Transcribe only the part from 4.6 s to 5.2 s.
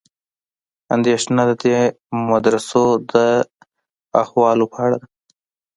په اړه ده.